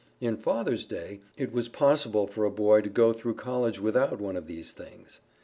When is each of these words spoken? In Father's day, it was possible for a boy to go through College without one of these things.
In 0.19 0.35
Father's 0.35 0.87
day, 0.87 1.19
it 1.37 1.53
was 1.53 1.69
possible 1.69 2.25
for 2.25 2.43
a 2.43 2.49
boy 2.49 2.81
to 2.81 2.89
go 2.89 3.13
through 3.13 3.35
College 3.35 3.79
without 3.79 4.19
one 4.19 4.35
of 4.35 4.47
these 4.47 4.71
things. 4.71 5.19